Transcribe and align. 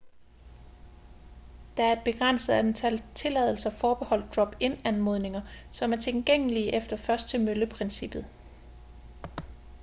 der 1.77 1.83
er 1.83 1.91
et 1.93 2.03
begrænset 2.05 2.53
antal 2.53 2.97
tilladelser 3.15 3.69
forbeholdt 3.69 4.35
drop-in 4.35 4.71
anmodninger 4.85 5.41
som 5.71 5.93
er 5.93 5.97
tilgængelige 5.97 6.75
efter 6.75 6.97
først-til-mølle-princippet 6.97 8.25